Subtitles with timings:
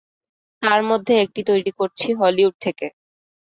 [0.63, 2.87] তার মধ্যে একটি তৈরি করছি হলিউড থেকে।